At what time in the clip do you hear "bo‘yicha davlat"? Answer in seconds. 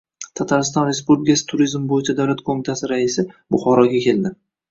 1.91-2.41